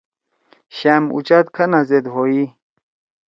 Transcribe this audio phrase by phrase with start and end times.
[0.77, 2.43] شأم اُچات کھنا زید ہوئی۔